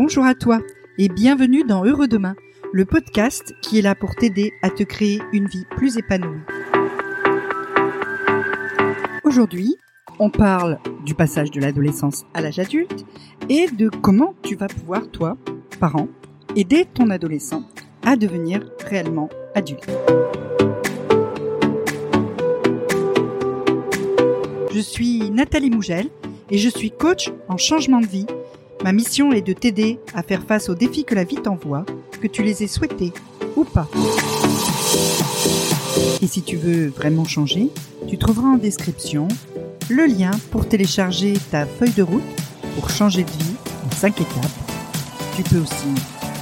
Bonjour 0.00 0.24
à 0.24 0.36
toi 0.36 0.60
et 0.96 1.08
bienvenue 1.08 1.64
dans 1.64 1.84
Heureux 1.84 2.06
Demain, 2.06 2.36
le 2.72 2.84
podcast 2.84 3.52
qui 3.62 3.80
est 3.80 3.82
là 3.82 3.96
pour 3.96 4.14
t'aider 4.14 4.52
à 4.62 4.70
te 4.70 4.84
créer 4.84 5.20
une 5.32 5.48
vie 5.48 5.64
plus 5.76 5.98
épanouie. 5.98 6.38
Aujourd'hui, 9.24 9.76
on 10.20 10.30
parle 10.30 10.78
du 11.04 11.16
passage 11.16 11.50
de 11.50 11.60
l'adolescence 11.60 12.26
à 12.32 12.40
l'âge 12.40 12.60
adulte 12.60 13.04
et 13.48 13.66
de 13.66 13.88
comment 13.88 14.36
tu 14.44 14.54
vas 14.54 14.68
pouvoir, 14.68 15.10
toi, 15.10 15.36
parent, 15.80 16.06
aider 16.54 16.84
ton 16.84 17.10
adolescent 17.10 17.64
à 18.04 18.14
devenir 18.14 18.70
réellement 18.86 19.28
adulte. 19.56 19.90
Je 24.72 24.78
suis 24.78 25.28
Nathalie 25.32 25.70
Mougel 25.70 26.08
et 26.50 26.58
je 26.58 26.68
suis 26.68 26.92
coach 26.92 27.32
en 27.48 27.56
changement 27.56 28.00
de 28.00 28.06
vie. 28.06 28.26
Ma 28.84 28.92
mission 28.92 29.32
est 29.32 29.42
de 29.42 29.52
t'aider 29.52 29.98
à 30.14 30.22
faire 30.22 30.44
face 30.44 30.68
aux 30.68 30.74
défis 30.74 31.04
que 31.04 31.16
la 31.16 31.24
vie 31.24 31.36
t'envoie, 31.36 31.84
que 32.20 32.28
tu 32.28 32.44
les 32.44 32.62
aies 32.62 32.68
souhaités 32.68 33.12
ou 33.56 33.64
pas. 33.64 33.88
Et 36.22 36.26
si 36.28 36.42
tu 36.42 36.56
veux 36.56 36.86
vraiment 36.88 37.24
changer, 37.24 37.70
tu 38.06 38.18
trouveras 38.18 38.48
en 38.48 38.56
description 38.56 39.26
le 39.90 40.06
lien 40.06 40.30
pour 40.52 40.68
télécharger 40.68 41.34
ta 41.50 41.66
feuille 41.66 41.92
de 41.92 42.02
route 42.02 42.22
pour 42.76 42.88
changer 42.90 43.24
de 43.24 43.30
vie 43.30 43.56
en 43.84 43.90
5 43.90 44.20
étapes. 44.20 44.44
Tu 45.34 45.42
peux 45.42 45.58
aussi 45.58 45.88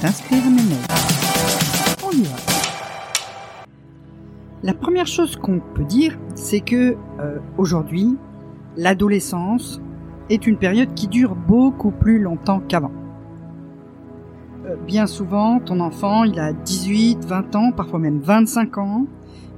t'inscrire 0.01 0.43
à 0.43 0.49
mes 0.49 0.61
mails. 0.61 0.77
On 2.05 2.11
y 2.11 2.21
va. 2.23 2.35
La 4.61 4.73
première 4.73 5.07
chose 5.07 5.35
qu'on 5.37 5.59
peut 5.59 5.85
dire, 5.85 6.17
c'est 6.35 6.61
que 6.61 6.95
euh, 7.19 7.39
aujourd'hui, 7.57 8.15
l'adolescence 8.75 9.81
est 10.29 10.47
une 10.47 10.57
période 10.57 10.93
qui 10.93 11.07
dure 11.07 11.35
beaucoup 11.35 11.91
plus 11.91 12.19
longtemps 12.19 12.61
qu'avant. 12.67 12.91
Euh, 14.65 14.75
bien 14.85 15.07
souvent, 15.07 15.59
ton 15.59 15.79
enfant, 15.79 16.23
il 16.23 16.39
a 16.39 16.53
18, 16.53 17.25
20 17.25 17.55
ans, 17.55 17.71
parfois 17.71 17.99
même 17.99 18.19
25 18.19 18.77
ans. 18.77 19.05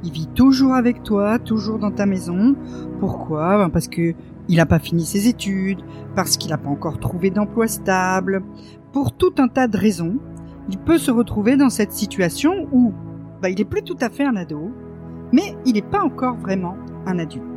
Il 0.03 0.11
vit 0.11 0.27
toujours 0.27 0.73
avec 0.73 1.03
toi, 1.03 1.39
toujours 1.39 1.79
dans 1.79 1.91
ta 1.91 2.05
maison. 2.05 2.55
Pourquoi? 2.99 3.57
Ben 3.57 3.69
Parce 3.69 3.87
que 3.87 4.13
il 4.47 4.55
n'a 4.55 4.65
pas 4.65 4.79
fini 4.79 5.05
ses 5.05 5.27
études, 5.27 5.81
parce 6.15 6.37
qu'il 6.37 6.49
n'a 6.49 6.57
pas 6.57 6.69
encore 6.69 6.99
trouvé 6.99 7.29
d'emploi 7.29 7.67
stable. 7.67 8.41
Pour 8.91 9.11
tout 9.11 9.33
un 9.37 9.47
tas 9.47 9.67
de 9.67 9.77
raisons, 9.77 10.17
il 10.69 10.77
peut 10.77 10.97
se 10.97 11.11
retrouver 11.11 11.55
dans 11.57 11.69
cette 11.69 11.91
situation 11.91 12.67
où 12.71 12.93
ben, 13.41 13.49
il 13.49 13.61
est 13.61 13.65
plus 13.65 13.83
tout 13.83 13.97
à 14.01 14.09
fait 14.09 14.25
un 14.25 14.35
ado, 14.35 14.71
mais 15.31 15.55
il 15.65 15.73
n'est 15.73 15.81
pas 15.81 16.01
encore 16.01 16.35
vraiment 16.37 16.75
un 17.05 17.19
adulte. 17.19 17.48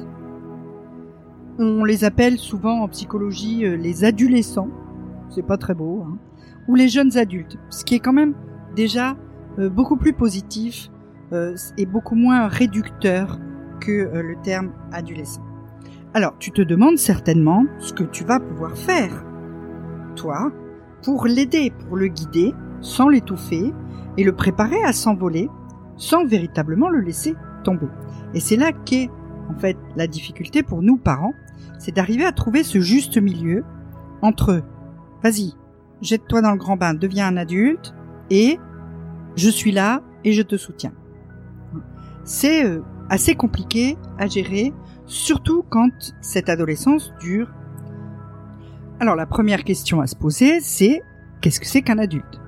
On 1.58 1.84
les 1.84 2.04
appelle 2.04 2.38
souvent 2.38 2.80
en 2.80 2.88
psychologie 2.88 3.66
euh, 3.66 3.76
les 3.76 4.04
adolescents, 4.04 4.70
c'est 5.28 5.46
pas 5.46 5.58
très 5.58 5.74
beau, 5.74 6.02
hein, 6.06 6.16
ou 6.66 6.74
les 6.74 6.88
jeunes 6.88 7.18
adultes, 7.18 7.58
ce 7.68 7.84
qui 7.84 7.94
est 7.94 7.98
quand 7.98 8.14
même 8.14 8.34
déjà 8.74 9.16
euh, 9.58 9.68
beaucoup 9.68 9.96
plus 9.96 10.14
positif 10.14 10.90
euh, 11.32 11.54
et 11.76 11.84
beaucoup 11.84 12.14
moins 12.14 12.48
réducteur 12.48 13.38
que 13.80 13.90
le 13.90 14.36
terme 14.42 14.72
adolescent. 14.92 15.42
Alors, 16.14 16.34
tu 16.38 16.52
te 16.52 16.62
demandes 16.62 16.98
certainement 16.98 17.64
ce 17.80 17.92
que 17.92 18.04
tu 18.04 18.22
vas 18.22 18.38
pouvoir 18.38 18.76
faire, 18.76 19.24
toi, 20.14 20.52
pour 21.02 21.26
l'aider, 21.26 21.72
pour 21.80 21.96
le 21.96 22.06
guider, 22.06 22.54
sans 22.80 23.08
l'étouffer, 23.08 23.72
et 24.16 24.24
le 24.24 24.32
préparer 24.32 24.82
à 24.84 24.92
s'envoler, 24.92 25.50
sans 25.96 26.24
véritablement 26.24 26.90
le 26.90 27.00
laisser 27.00 27.34
tomber. 27.64 27.88
Et 28.34 28.40
c'est 28.40 28.56
là 28.56 28.72
qu'est 28.72 29.10
en 29.48 29.58
fait 29.58 29.76
la 29.96 30.06
difficulté 30.06 30.62
pour 30.62 30.82
nous 30.82 30.96
parents, 30.96 31.34
c'est 31.78 31.94
d'arriver 31.94 32.24
à 32.24 32.32
trouver 32.32 32.62
ce 32.62 32.80
juste 32.80 33.18
milieu 33.20 33.64
entre 34.22 34.62
vas-y, 35.22 35.54
jette-toi 36.00 36.42
dans 36.42 36.52
le 36.52 36.58
grand 36.58 36.76
bain, 36.76 36.94
deviens 36.94 37.26
un 37.26 37.36
adulte, 37.36 37.94
et 38.30 38.58
je 39.36 39.48
suis 39.48 39.72
là 39.72 40.02
et 40.24 40.32
je 40.32 40.42
te 40.42 40.56
soutiens. 40.56 40.92
C'est 42.24 42.64
euh, 42.64 42.82
assez 43.08 43.34
compliqué 43.34 43.96
à 44.18 44.26
gérer, 44.26 44.72
surtout 45.06 45.64
quand 45.68 45.90
cette 46.20 46.48
adolescence 46.48 47.12
dure. 47.20 47.52
Alors 49.00 49.16
la 49.16 49.26
première 49.26 49.64
question 49.64 50.00
à 50.00 50.06
se 50.06 50.16
poser, 50.16 50.60
c'est 50.60 51.02
qu'est-ce 51.40 51.60
que 51.60 51.66
c'est 51.66 51.82
qu'un 51.82 51.98
adulte? 51.98 52.40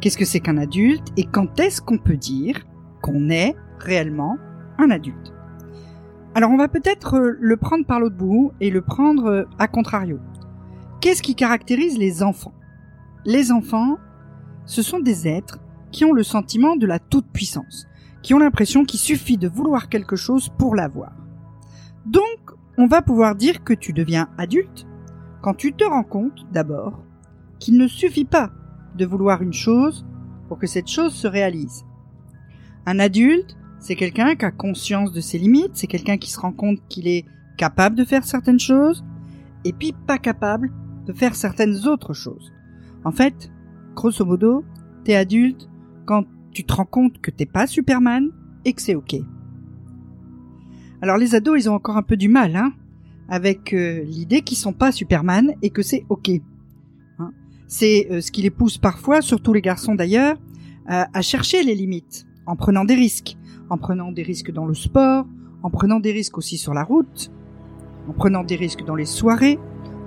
Qu'est-ce 0.00 0.18
que 0.18 0.24
c'est 0.24 0.40
qu'un 0.40 0.58
adulte 0.58 1.08
et 1.16 1.24
quand 1.24 1.58
est-ce 1.60 1.80
qu'on 1.80 1.98
peut 1.98 2.16
dire 2.16 2.66
qu'on 3.02 3.30
est 3.30 3.54
réellement 3.78 4.36
un 4.78 4.90
adulte? 4.90 5.33
Alors 6.34 6.50
on 6.50 6.56
va 6.56 6.66
peut-être 6.68 7.14
euh, 7.14 7.36
le 7.40 7.56
prendre 7.56 7.86
par 7.86 8.00
l'autre 8.00 8.16
bout 8.16 8.52
et 8.60 8.70
le 8.70 8.82
prendre 8.82 9.26
euh, 9.26 9.44
à 9.58 9.68
contrario. 9.68 10.18
Qu'est-ce 11.00 11.22
qui 11.22 11.36
caractérise 11.36 11.96
les 11.96 12.24
enfants? 12.24 12.54
Les 13.24 13.52
enfants, 13.52 13.98
ce 14.66 14.82
sont 14.82 14.98
des 14.98 15.28
êtres 15.28 15.60
qui 15.92 16.04
ont 16.04 16.12
le 16.12 16.24
sentiment 16.24 16.74
de 16.74 16.86
la 16.86 16.98
toute-puissance, 16.98 17.86
qui 18.22 18.34
ont 18.34 18.38
l'impression 18.38 18.84
qu'il 18.84 18.98
suffit 18.98 19.38
de 19.38 19.48
vouloir 19.48 19.88
quelque 19.88 20.16
chose 20.16 20.48
pour 20.58 20.74
l'avoir. 20.74 21.12
Donc, 22.04 22.22
on 22.76 22.86
va 22.86 23.00
pouvoir 23.00 23.36
dire 23.36 23.62
que 23.62 23.72
tu 23.72 23.92
deviens 23.92 24.28
adulte 24.36 24.86
quand 25.40 25.54
tu 25.54 25.72
te 25.72 25.84
rends 25.84 26.04
compte, 26.04 26.46
d'abord, 26.52 27.04
qu'il 27.60 27.78
ne 27.78 27.86
suffit 27.86 28.24
pas 28.24 28.50
de 28.96 29.06
vouloir 29.06 29.42
une 29.42 29.52
chose 29.52 30.04
pour 30.48 30.58
que 30.58 30.66
cette 30.66 30.88
chose 30.88 31.14
se 31.14 31.28
réalise. 31.28 31.84
Un 32.86 32.98
adulte, 32.98 33.56
c'est 33.84 33.96
quelqu'un 33.96 34.34
qui 34.34 34.46
a 34.46 34.50
conscience 34.50 35.12
de 35.12 35.20
ses 35.20 35.38
limites, 35.38 35.72
c'est 35.74 35.86
quelqu'un 35.86 36.16
qui 36.16 36.30
se 36.30 36.40
rend 36.40 36.52
compte 36.52 36.78
qu'il 36.88 37.06
est 37.06 37.26
capable 37.58 37.96
de 37.96 38.04
faire 38.06 38.24
certaines 38.24 38.58
choses, 38.58 39.04
et 39.62 39.74
puis 39.74 39.92
pas 40.06 40.16
capable 40.16 40.72
de 41.04 41.12
faire 41.12 41.34
certaines 41.34 41.86
autres 41.86 42.14
choses. 42.14 42.50
En 43.04 43.12
fait, 43.12 43.52
grosso 43.94 44.24
modo, 44.24 44.64
t'es 45.04 45.14
adulte 45.14 45.68
quand 46.06 46.24
tu 46.52 46.64
te 46.64 46.72
rends 46.72 46.86
compte 46.86 47.20
que 47.20 47.30
t'es 47.30 47.44
pas 47.44 47.66
Superman 47.66 48.30
et 48.64 48.72
que 48.72 48.80
c'est 48.80 48.94
ok. 48.94 49.16
Alors 51.02 51.18
les 51.18 51.34
ados, 51.34 51.62
ils 51.62 51.68
ont 51.68 51.74
encore 51.74 51.98
un 51.98 52.02
peu 52.02 52.16
du 52.16 52.28
mal, 52.28 52.56
hein, 52.56 52.72
avec 53.28 53.74
euh, 53.74 54.02
l'idée 54.04 54.40
qu'ils 54.40 54.56
sont 54.56 54.72
pas 54.72 54.92
Superman 54.92 55.52
et 55.60 55.68
que 55.68 55.82
c'est 55.82 56.06
ok. 56.08 56.30
Hein. 57.18 57.32
c'est 57.68 58.08
euh, 58.10 58.22
ce 58.22 58.32
qui 58.32 58.40
les 58.40 58.50
pousse 58.50 58.78
parfois, 58.78 59.20
surtout 59.20 59.52
les 59.52 59.60
garçons 59.60 59.94
d'ailleurs, 59.94 60.38
à 60.86 61.22
chercher 61.22 61.62
les 61.62 61.74
limites 61.74 62.26
en 62.44 62.56
prenant 62.56 62.84
des 62.84 62.94
risques, 62.94 63.38
en 63.70 63.78
prenant 63.78 64.12
des 64.12 64.22
risques 64.22 64.52
dans 64.52 64.66
le 64.66 64.74
sport, 64.74 65.26
en 65.62 65.70
prenant 65.70 66.00
des 66.00 66.12
risques 66.12 66.38
aussi 66.38 66.58
sur 66.58 66.74
la 66.74 66.84
route, 66.84 67.30
en 68.08 68.12
prenant 68.12 68.44
des 68.44 68.56
risques 68.56 68.84
dans 68.84 68.94
les 68.94 69.06
soirées, 69.06 69.58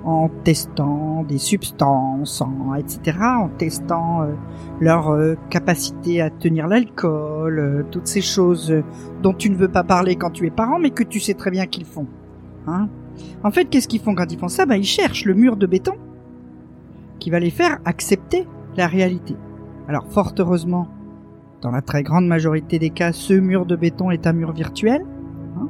en 0.04 0.30
testant 0.44 1.24
des 1.28 1.38
substances, 1.38 2.42
etc., 2.78 3.18
en 3.22 3.50
testant 3.50 4.22
euh, 4.22 4.34
leur 4.80 5.10
euh, 5.10 5.36
capacité 5.50 6.22
à 6.22 6.30
tenir 6.30 6.68
l'alcool, 6.68 7.60
euh, 7.60 7.84
toutes 7.92 8.08
ces 8.08 8.22
choses 8.22 8.74
dont 9.22 9.34
tu 9.34 9.50
ne 9.50 9.56
veux 9.56 9.68
pas 9.68 9.84
parler 9.84 10.16
quand 10.16 10.30
tu 10.30 10.46
es 10.46 10.50
parent, 10.50 10.80
mais 10.80 10.92
que 10.92 11.04
tu 11.04 11.20
sais 11.20 11.34
très 11.34 11.52
bien 11.52 11.66
qu'ils 11.66 11.86
font. 11.86 12.08
Hein 12.68 12.88
en 13.44 13.52
fait, 13.52 13.66
qu'est-ce 13.66 13.88
qu'ils 13.88 14.00
font 14.00 14.16
quand 14.16 14.32
ils 14.32 14.40
font 14.40 14.48
ça? 14.48 14.66
Ben, 14.66 14.76
Ils 14.76 14.86
cherchent 14.86 15.26
le 15.26 15.34
mur 15.34 15.58
de 15.58 15.66
béton 15.66 15.96
qui 17.20 17.30
va 17.30 17.40
les 17.40 17.50
faire 17.50 17.80
accepter 17.84 18.48
la 18.76 18.88
réalité. 18.88 19.36
Alors, 19.88 20.06
fort 20.08 20.34
heureusement, 20.38 20.88
dans 21.62 21.72
la 21.72 21.82
très 21.82 22.04
grande 22.04 22.28
majorité 22.28 22.80
des 22.80 22.90
cas, 22.90 23.12
ce 23.12 23.34
mur 23.34 23.66
de 23.66 23.76
béton 23.76 24.12
est 24.12 24.28
un 24.28 24.34
mur 24.34 24.52
virtuel. 24.54 25.06
Hein. 25.58 25.70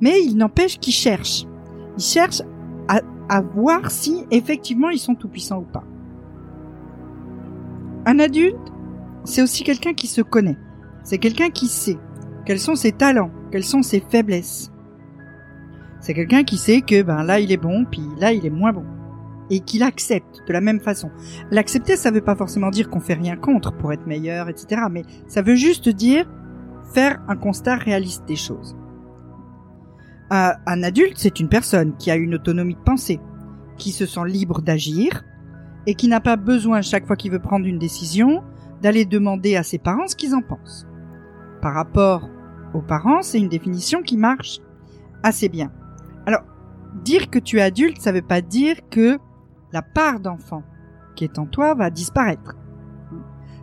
mais 0.00 0.22
il 0.22 0.36
n'empêche 0.36 0.78
qu'ils 0.78 0.92
cherchent. 0.92 1.44
Ils 1.98 2.04
cherchent 2.04 2.42
à, 2.88 3.00
à 3.28 3.40
voir 3.40 3.90
si 3.90 4.24
effectivement 4.30 4.90
ils 4.90 4.98
sont 4.98 5.14
tout 5.14 5.28
puissants 5.28 5.58
ou 5.58 5.72
pas. 5.72 5.84
Un 8.04 8.18
adulte, 8.18 8.72
c'est 9.24 9.42
aussi 9.42 9.64
quelqu'un 9.64 9.94
qui 9.94 10.06
se 10.06 10.22
connaît. 10.22 10.58
C'est 11.02 11.18
quelqu'un 11.18 11.50
qui 11.50 11.66
sait 11.66 11.98
quels 12.44 12.60
sont 12.60 12.76
ses 12.76 12.92
talents, 12.92 13.32
quelles 13.50 13.64
sont 13.64 13.82
ses 13.82 14.00
faiblesses. 14.00 14.70
C'est 16.00 16.14
quelqu'un 16.14 16.44
qui 16.44 16.56
sait 16.56 16.80
que 16.82 17.02
ben 17.02 17.24
là 17.24 17.40
il 17.40 17.50
est 17.50 17.56
bon, 17.56 17.84
puis 17.90 18.02
là 18.18 18.32
il 18.32 18.46
est 18.46 18.50
moins 18.50 18.72
bon 18.72 18.84
et 19.50 19.60
qu'il 19.60 19.82
accepte 19.82 20.42
de 20.46 20.52
la 20.52 20.60
même 20.60 20.80
façon. 20.80 21.10
L'accepter, 21.50 21.96
ça 21.96 22.10
veut 22.10 22.20
pas 22.20 22.36
forcément 22.36 22.70
dire 22.70 22.90
qu'on 22.90 23.00
fait 23.00 23.14
rien 23.14 23.36
contre 23.36 23.72
pour 23.72 23.92
être 23.92 24.06
meilleur, 24.06 24.48
etc. 24.48 24.82
Mais 24.90 25.02
ça 25.28 25.42
veut 25.42 25.54
juste 25.54 25.88
dire 25.88 26.26
faire 26.92 27.20
un 27.28 27.36
constat 27.36 27.76
réaliste 27.76 28.24
des 28.26 28.36
choses. 28.36 28.76
un 30.30 30.82
adulte, 30.82 31.16
c'est 31.16 31.38
une 31.38 31.48
personne 31.48 31.96
qui 31.96 32.10
a 32.10 32.16
une 32.16 32.34
autonomie 32.34 32.74
de 32.74 32.80
pensée, 32.80 33.20
qui 33.76 33.92
se 33.92 34.06
sent 34.06 34.26
libre 34.26 34.60
d'agir 34.60 35.24
et 35.86 35.94
qui 35.94 36.08
n'a 36.08 36.20
pas 36.20 36.36
besoin 36.36 36.82
chaque 36.82 37.06
fois 37.06 37.16
qu'il 37.16 37.30
veut 37.30 37.38
prendre 37.38 37.66
une 37.66 37.78
décision 37.78 38.42
d'aller 38.82 39.04
demander 39.04 39.56
à 39.56 39.62
ses 39.62 39.78
parents 39.78 40.08
ce 40.08 40.16
qu'ils 40.16 40.34
en 40.34 40.42
pensent. 40.42 40.86
Par 41.62 41.74
rapport 41.74 42.28
aux 42.74 42.82
parents, 42.82 43.22
c'est 43.22 43.38
une 43.38 43.48
définition 43.48 44.02
qui 44.02 44.16
marche 44.16 44.60
assez 45.22 45.48
bien. 45.48 45.72
Alors, 46.26 46.42
dire 47.04 47.30
que 47.30 47.38
tu 47.38 47.58
es 47.58 47.62
adulte, 47.62 48.00
ça 48.00 48.12
veut 48.12 48.22
pas 48.22 48.40
dire 48.40 48.76
que 48.90 49.18
la 49.72 49.82
part 49.82 50.20
d'enfant 50.20 50.62
qui 51.14 51.24
est 51.24 51.38
en 51.38 51.46
toi 51.46 51.74
va 51.74 51.90
disparaître. 51.90 52.56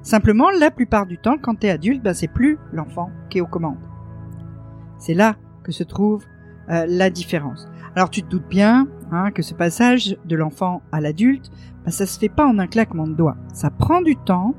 Simplement, 0.02 0.50
la 0.50 0.70
plupart 0.70 1.06
du 1.06 1.18
temps, 1.18 1.38
quand 1.42 1.56
tu 1.56 1.68
es 1.68 1.70
adulte, 1.70 2.04
ben, 2.04 2.14
c'est 2.14 2.28
plus 2.28 2.58
l'enfant 2.74 3.10
qui 3.30 3.38
est 3.38 3.42
aux 3.42 3.48
commandes. 3.48 3.78
C'est 4.98 5.14
là 5.14 5.38
que 5.64 5.72
se 5.72 5.84
trouve 5.84 6.26
euh, 6.70 6.86
la 6.88 7.10
différence. 7.10 7.68
Alors 7.96 8.10
tu 8.10 8.24
te 8.24 8.28
doutes 8.28 8.48
bien 8.48 8.88
hein, 9.12 9.32
que 9.32 9.42
ce 9.42 9.54
passage 9.54 10.18
de 10.26 10.36
l'enfant 10.36 10.82
à 10.92 11.00
l'adulte, 11.00 11.52
bah, 11.86 11.92
ça 11.92 12.06
se 12.06 12.20
fait 12.20 12.30
pas 12.30 12.46
en 12.46 12.60
un 12.60 12.68
claquement 12.68 13.08
de 13.08 13.14
doigts. 13.14 13.38
Ça 13.54 13.70
prend 13.70 14.02
du 14.02 14.16
temps 14.16 14.56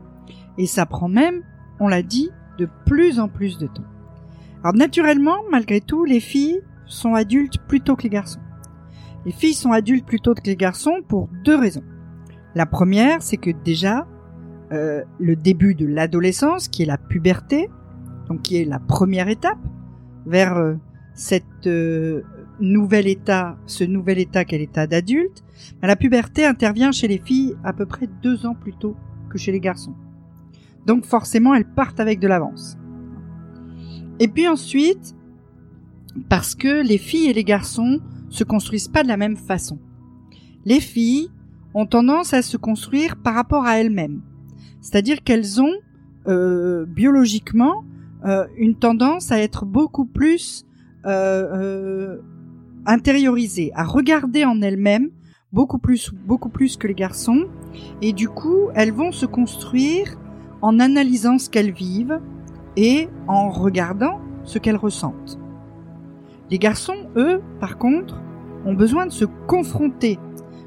et 0.57 0.67
ça 0.67 0.87
prend 0.87 1.09
même, 1.09 1.43
on 1.81 1.89
l'a 1.89 2.03
dit, 2.03 2.31
de 2.59 2.69
plus 2.87 3.19
en 3.19 3.29
plus 3.29 3.59
de 3.59 3.67
temps. 3.67 3.85
Alors 4.63 4.75
naturellement, 4.75 5.39
malgré 5.51 5.81
tout, 5.81 6.05
les 6.05 6.21
filles 6.21 6.63
sont 6.87 7.15
adultes 7.15 7.59
plutôt 7.67 7.97
que 7.97 8.05
les 8.05 8.11
garçons. 8.11 8.41
Les 9.27 9.33
filles 9.33 9.55
sont 9.55 9.73
adultes 9.73 10.07
plutôt 10.07 10.35
que 10.35 10.43
les 10.45 10.57
garçons 10.57 11.01
pour 11.09 11.29
deux 11.45 11.57
raisons. 11.57 11.85
La 12.55 12.67
première, 12.67 13.23
c'est 13.23 13.37
que 13.37 13.51
déjà, 13.51 14.07
euh, 14.73 15.03
le 15.19 15.37
début 15.37 15.75
de 15.75 15.87
l'adolescence, 15.87 16.69
qui 16.69 16.83
est 16.83 16.87
la 16.87 16.99
puberté, 16.99 17.69
donc 18.29 18.43
qui 18.43 18.57
est 18.57 18.65
la 18.65 18.79
première 18.79 19.29
étape 19.29 19.59
vers 20.27 20.57
euh, 20.57 20.75
euh, 21.67 22.23
nouvel 22.61 23.09
état, 23.09 23.57
ce 23.67 23.85
nouvel 23.85 24.19
état 24.19 24.45
qu'est 24.45 24.59
l'état 24.59 24.87
d'adulte, 24.87 25.43
ben, 25.81 25.89
la 25.89 25.97
puberté 25.97 26.45
intervient 26.45 26.93
chez 26.93 27.09
les 27.09 27.19
filles 27.19 27.55
à 27.65 27.73
peu 27.73 27.87
près 27.87 28.09
deux 28.23 28.47
ans 28.47 28.55
plus 28.55 28.75
tôt 28.75 28.97
que 29.31 29.39
chez 29.39 29.53
les 29.53 29.61
garçons. 29.61 29.95
Donc 30.87 31.07
forcément, 31.07 31.55
elles 31.55 31.69
partent 31.69 32.01
avec 32.01 32.21
de 32.21 32.29
l'avance. 32.29 32.77
Et 34.21 34.29
puis 34.29 34.47
ensuite, 34.47 35.17
parce 36.29 36.55
que 36.55 36.87
les 36.87 36.99
filles 36.99 37.31
et 37.31 37.33
les 37.33 37.45
garçons 37.45 38.01
se 38.35 38.45
construisent 38.45 38.89
pas 38.89 39.03
de 39.03 39.09
la 39.09 39.17
même 39.17 39.37
façon. 39.37 39.79
Les 40.65 40.81
filles 40.81 41.31
ont 41.75 41.87
tendance 41.87 42.35
à 42.35 42.43
se 42.43 42.57
construire 42.57 43.17
par 43.17 43.35
rapport 43.35 43.65
à 43.65 43.79
elles-mêmes. 43.79 44.23
C'est-à-dire 44.81 45.23
qu'elles 45.23 45.61
ont 45.61 45.75
euh, 46.27 46.85
biologiquement 46.87 47.85
euh, 48.25 48.47
une 48.57 48.75
tendance 48.75 49.31
à 49.31 49.39
être 49.39 49.65
beaucoup 49.65 50.07
plus 50.07 50.67
euh, 51.07 52.19
intériorisées, 52.87 53.71
à 53.75 53.85
regarder 53.85 54.45
en 54.45 54.63
elles-mêmes 54.63 55.11
beaucoup 55.53 55.79
plus, 55.79 56.13
beaucoup 56.13 56.49
plus 56.49 56.77
que 56.77 56.87
les 56.89 56.95
garçons. 56.95 57.47
Et 58.03 58.13
du 58.13 58.29
coup, 58.29 58.69
elles 58.75 58.93
vont 58.93 59.13
se 59.13 59.27
construire 59.27 60.19
en 60.63 60.81
analysant 60.81 61.39
ce 61.39 61.49
qu'elles 61.49 61.73
vivent 61.73 62.21
et 62.77 63.09
en 63.29 63.51
regardant 63.51 64.21
ce 64.43 64.59
qu'elles 64.59 64.77
ressentent. 64.77 65.39
Les 66.51 66.59
garçons, 66.59 67.09
eux, 67.17 67.41
par 67.61 67.79
contre, 67.79 68.21
ont 68.65 68.75
besoin 68.75 69.07
de 69.07 69.13
se 69.13 69.25
confronter, 69.47 70.19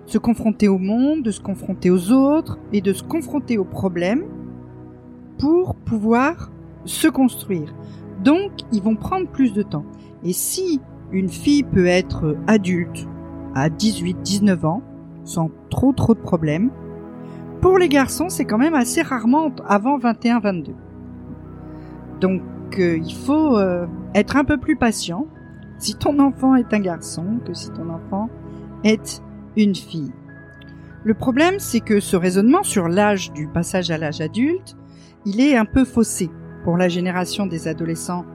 se 0.05 0.17
confronter 0.17 0.67
au 0.67 0.77
monde, 0.77 1.23
de 1.23 1.31
se 1.31 1.41
confronter 1.41 1.89
aux 1.91 2.11
autres 2.11 2.59
et 2.73 2.81
de 2.81 2.93
se 2.93 3.03
confronter 3.03 3.57
aux 3.57 3.65
problèmes 3.65 4.25
pour 5.37 5.75
pouvoir 5.75 6.51
se 6.85 7.07
construire. 7.07 7.73
Donc, 8.23 8.51
ils 8.71 8.81
vont 8.81 8.95
prendre 8.95 9.27
plus 9.27 9.53
de 9.53 9.61
temps. 9.61 9.85
Et 10.23 10.33
si 10.33 10.81
une 11.11 11.29
fille 11.29 11.63
peut 11.63 11.85
être 11.85 12.35
adulte 12.47 13.07
à 13.55 13.69
18, 13.69 14.21
19 14.21 14.65
ans, 14.65 14.81
sans 15.23 15.51
trop 15.69 15.93
trop 15.93 16.13
de 16.13 16.19
problèmes, 16.19 16.71
pour 17.61 17.77
les 17.77 17.89
garçons, 17.89 18.29
c'est 18.29 18.45
quand 18.45 18.57
même 18.57 18.75
assez 18.75 19.01
rarement 19.01 19.51
avant 19.67 19.97
21, 19.97 20.39
22. 20.39 20.73
Donc, 22.19 22.41
euh, 22.79 22.97
il 22.97 23.13
faut 23.13 23.57
euh, 23.57 23.87
être 24.13 24.37
un 24.37 24.43
peu 24.43 24.57
plus 24.57 24.75
patient 24.75 25.27
si 25.77 25.95
ton 25.95 26.19
enfant 26.19 26.55
est 26.55 26.73
un 26.73 26.79
garçon 26.79 27.39
que 27.45 27.53
si 27.53 27.69
ton 27.71 27.89
enfant 27.89 28.29
est 28.83 29.21
une 29.55 29.75
fille. 29.75 30.11
Le 31.03 31.13
problème, 31.13 31.59
c'est 31.59 31.79
que 31.79 31.99
ce 31.99 32.15
raisonnement 32.15 32.63
sur 32.63 32.87
l'âge 32.87 33.31
du 33.31 33.47
passage 33.47 33.91
à 33.91 33.97
l'âge 33.97 34.21
adulte, 34.21 34.75
il 35.25 35.39
est 35.39 35.55
un 35.55 35.65
peu 35.65 35.85
faussé 35.85 36.29
pour 36.63 36.77
la 36.77 36.89
génération 36.89 37.45
des 37.45 37.67
adolescents 37.67 38.25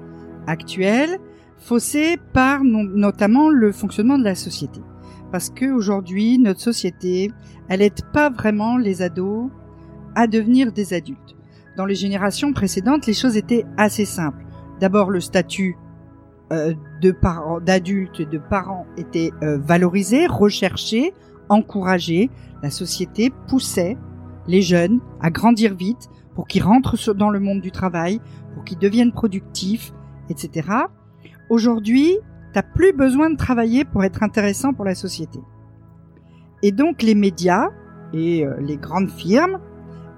actuels, 0.47 1.19
faussé 1.59 2.17
par 2.33 2.65
notamment 2.65 3.49
le 3.50 3.73
fonctionnement 3.73 4.19
de 4.19 4.25
la 4.25 4.35
société. 4.35 4.81
Parce 5.31 5.50
que 5.50 5.71
aujourd'hui, 5.71 6.39
notre 6.39 6.61
société, 6.61 7.31
elle 7.69 7.83
aide 7.83 8.00
pas 8.12 8.31
vraiment 8.31 8.77
les 8.77 9.03
ados 9.03 9.50
à 10.15 10.27
devenir 10.27 10.73
des 10.73 10.94
adultes. 10.94 11.37
Dans 11.77 11.87
les 11.87 11.94
générations 11.94 12.53
précédentes, 12.53 13.06
les 13.06 13.15
choses 13.15 13.37
étaient 13.37 13.65
assez 13.77 14.05
simples. 14.05 14.44
D'abord, 14.81 15.11
le 15.11 15.21
statut 15.21 15.77
de 17.01 17.11
parents, 17.13 17.61
d'adultes 17.61 18.23
de 18.23 18.39
parents 18.39 18.87
était 18.97 19.31
euh, 19.43 19.59
valorisé, 19.59 20.27
recherché, 20.27 21.15
encouragé. 21.49 22.31
La 22.63 22.71
société 22.71 23.33
poussait 23.49 23.97
les 24.47 24.63
jeunes 24.63 25.01
à 25.21 25.31
grandir 25.31 25.75
vite 25.75 26.09
pour 26.35 26.47
qu'ils 26.47 26.63
rentrent 26.63 27.15
dans 27.15 27.31
le 27.31 27.41
monde 27.41 27.61
du 27.61 27.73
travail, 27.73 28.21
pour 28.55 28.65
qu'ils 28.65 28.79
deviennent 28.79 29.13
productifs, 29.13 29.93
etc. 30.31 30.69
Aujourd'hui, 31.51 32.19
t'as 32.53 32.63
plus 32.63 32.93
besoin 32.93 33.31
de 33.31 33.37
travailler 33.37 33.85
pour 33.85 34.05
être 34.05 34.23
intéressant 34.23 34.73
pour 34.73 34.85
la 34.85 34.95
société. 34.95 35.41
Et 36.63 36.73
donc 36.73 37.03
les 37.03 37.15
médias 37.15 37.71
et 38.13 38.45
euh, 38.45 38.55
les 38.61 38.77
grandes 38.77 39.11
firmes 39.11 39.59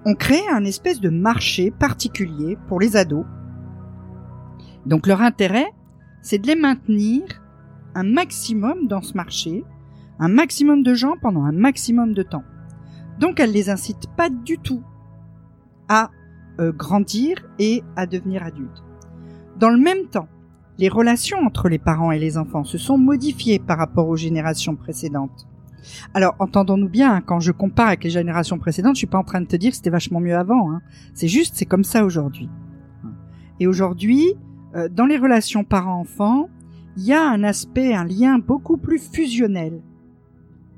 ont 0.04 0.14
créé 0.14 0.42
un 0.52 0.64
espèce 0.64 1.00
de 1.00 1.08
marché 1.08 1.70
particulier 1.70 2.58
pour 2.68 2.80
les 2.80 2.96
ados. 2.96 3.24
Donc 4.84 5.06
leur 5.06 5.22
intérêt, 5.22 5.72
c'est 6.24 6.38
de 6.38 6.46
les 6.46 6.56
maintenir 6.56 7.22
un 7.94 8.02
maximum 8.02 8.88
dans 8.88 9.02
ce 9.02 9.14
marché, 9.14 9.62
un 10.18 10.28
maximum 10.28 10.82
de 10.82 10.94
gens 10.94 11.14
pendant 11.20 11.44
un 11.44 11.52
maximum 11.52 12.14
de 12.14 12.22
temps. 12.22 12.42
Donc 13.20 13.38
elle 13.38 13.52
les 13.52 13.70
incite 13.70 14.08
pas 14.16 14.30
du 14.30 14.58
tout 14.58 14.82
à 15.88 16.10
euh, 16.60 16.72
grandir 16.72 17.36
et 17.58 17.82
à 17.94 18.06
devenir 18.06 18.42
adultes. 18.42 18.82
Dans 19.58 19.68
le 19.68 19.78
même 19.78 20.06
temps, 20.10 20.28
les 20.78 20.88
relations 20.88 21.38
entre 21.38 21.68
les 21.68 21.78
parents 21.78 22.10
et 22.10 22.18
les 22.18 22.38
enfants 22.38 22.64
se 22.64 22.78
sont 22.78 22.98
modifiées 22.98 23.58
par 23.58 23.76
rapport 23.76 24.08
aux 24.08 24.16
générations 24.16 24.76
précédentes. 24.76 25.46
Alors, 26.14 26.34
entendons-nous 26.38 26.88
bien, 26.88 27.16
hein, 27.16 27.20
quand 27.20 27.38
je 27.38 27.52
compare 27.52 27.88
avec 27.88 28.02
les 28.02 28.10
générations 28.10 28.58
précédentes, 28.58 28.94
je 28.94 29.00
suis 29.00 29.06
pas 29.06 29.18
en 29.18 29.24
train 29.24 29.42
de 29.42 29.46
te 29.46 29.56
dire 29.56 29.70
que 29.70 29.76
c'était 29.76 29.90
vachement 29.90 30.20
mieux 30.20 30.34
avant. 30.34 30.72
Hein. 30.72 30.80
C'est 31.12 31.28
juste, 31.28 31.54
c'est 31.56 31.66
comme 31.66 31.84
ça 31.84 32.02
aujourd'hui. 32.02 32.48
Et 33.60 33.66
aujourd'hui, 33.66 34.34
dans 34.90 35.06
les 35.06 35.18
relations 35.18 35.64
parents-enfants, 35.64 36.48
il 36.96 37.04
y 37.04 37.12
a 37.12 37.28
un 37.28 37.42
aspect, 37.42 37.94
un 37.94 38.04
lien 38.04 38.38
beaucoup 38.38 38.76
plus 38.76 38.98
fusionnel 38.98 39.80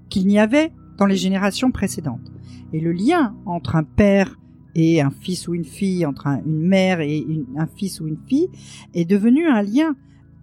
qu'il 0.08 0.26
n'y 0.26 0.38
avait 0.38 0.72
dans 0.98 1.06
les 1.06 1.16
générations 1.16 1.70
précédentes. 1.70 2.32
Et 2.72 2.80
le 2.80 2.92
lien 2.92 3.34
entre 3.44 3.76
un 3.76 3.84
père 3.84 4.38
et 4.74 5.00
un 5.00 5.10
fils 5.10 5.48
ou 5.48 5.54
une 5.54 5.64
fille, 5.64 6.04
entre 6.04 6.26
une 6.26 6.66
mère 6.66 7.00
et 7.00 7.24
un 7.56 7.66
fils 7.66 8.00
ou 8.00 8.08
une 8.08 8.18
fille, 8.26 8.48
est 8.94 9.04
devenu 9.04 9.46
un 9.46 9.62
lien 9.62 9.96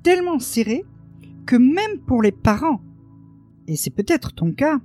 tellement 0.03 0.39
serré 0.39 0.83
que 1.45 1.55
même 1.55 1.99
pour 2.05 2.21
les 2.21 2.31
parents, 2.31 2.81
et 3.67 3.75
c'est 3.75 3.91
peut-être 3.91 4.33
ton 4.33 4.51
cas, 4.51 4.79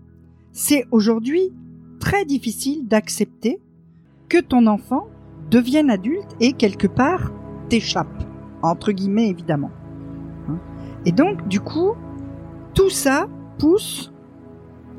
c'est 0.52 0.84
aujourd'hui 0.90 1.52
très 2.00 2.24
difficile 2.24 2.86
d'accepter 2.86 3.60
que 4.28 4.38
ton 4.38 4.66
enfant 4.66 5.08
devienne 5.50 5.90
adulte 5.90 6.36
et 6.40 6.52
quelque 6.52 6.86
part 6.86 7.32
t'échappe 7.68 8.27
entre 8.62 8.92
guillemets 8.92 9.28
évidemment. 9.28 9.70
Hein. 10.48 10.58
Et 11.04 11.12
donc, 11.12 11.46
du 11.48 11.60
coup, 11.60 11.92
tout 12.74 12.90
ça 12.90 13.28
pousse 13.58 14.12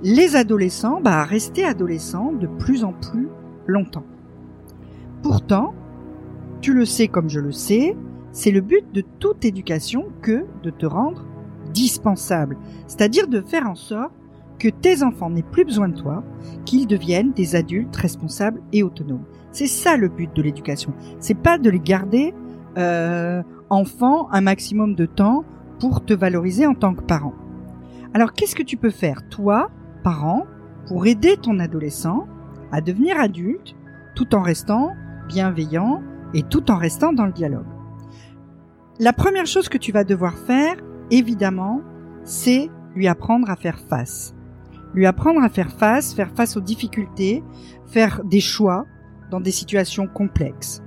les 0.03 0.35
adolescents 0.35 1.01
bah, 1.01 1.19
à 1.19 1.23
rester 1.23 1.65
adolescents 1.65 2.31
de 2.31 2.47
plus 2.47 2.83
en 2.83 2.93
plus 2.93 3.29
longtemps. 3.67 4.05
Pourtant, 5.21 5.73
tu 6.61 6.73
le 6.73 6.85
sais 6.85 7.07
comme 7.07 7.29
je 7.29 7.39
le 7.39 7.51
sais, 7.51 7.95
c'est 8.31 8.51
le 8.51 8.61
but 8.61 8.85
de 8.93 9.03
toute 9.19 9.43
éducation 9.45 10.07
que 10.21 10.45
de 10.63 10.69
te 10.69 10.85
rendre 10.85 11.25
dispensable, 11.73 12.57
c'est-à-dire 12.87 13.27
de 13.27 13.41
faire 13.41 13.67
en 13.69 13.75
sorte 13.75 14.13
que 14.59 14.69
tes 14.69 15.03
enfants 15.03 15.29
n'aient 15.29 15.41
plus 15.41 15.65
besoin 15.65 15.87
de 15.87 15.97
toi, 15.97 16.23
qu'ils 16.65 16.85
deviennent 16.85 17.31
des 17.31 17.55
adultes 17.55 17.95
responsables 17.95 18.61
et 18.73 18.83
autonomes. 18.83 19.23
C'est 19.51 19.67
ça 19.67 19.97
le 19.97 20.09
but 20.09 20.29
de 20.35 20.41
l'éducation. 20.41 20.93
C'est 21.19 21.37
pas 21.37 21.57
de 21.57 21.69
les 21.69 21.79
garder 21.79 22.33
euh, 22.77 23.43
enfant 23.69 24.29
un 24.31 24.41
maximum 24.41 24.95
de 24.95 25.05
temps 25.05 25.43
pour 25.79 26.03
te 26.05 26.13
valoriser 26.13 26.65
en 26.65 26.75
tant 26.75 26.93
que 26.93 27.03
parent. 27.03 27.33
Alors 28.13 28.33
qu'est-ce 28.33 28.55
que 28.55 28.63
tu 28.63 28.77
peux 28.77 28.89
faire, 28.89 29.27
toi, 29.29 29.69
parent, 30.03 30.45
pour 30.87 31.05
aider 31.05 31.37
ton 31.37 31.59
adolescent 31.59 32.27
à 32.71 32.81
devenir 32.81 33.19
adulte 33.19 33.75
tout 34.15 34.35
en 34.35 34.41
restant 34.41 34.91
bienveillant 35.27 36.01
et 36.33 36.43
tout 36.43 36.71
en 36.71 36.77
restant 36.77 37.13
dans 37.13 37.25
le 37.25 37.31
dialogue? 37.31 37.67
La 38.99 39.13
première 39.13 39.45
chose 39.45 39.69
que 39.69 39.77
tu 39.77 39.91
vas 39.91 40.03
devoir 40.03 40.37
faire, 40.37 40.75
évidemment, 41.09 41.81
c'est 42.23 42.69
lui 42.95 43.07
apprendre 43.07 43.49
à 43.49 43.55
faire 43.55 43.79
face. 43.79 44.35
Lui 44.93 45.05
apprendre 45.05 45.41
à 45.41 45.49
faire 45.49 45.71
face, 45.71 46.13
faire 46.13 46.31
face 46.35 46.57
aux 46.57 46.61
difficultés, 46.61 47.43
faire 47.87 48.23
des 48.25 48.41
choix 48.41 48.85
dans 49.31 49.39
des 49.39 49.51
situations 49.51 50.07
complexes. 50.07 50.83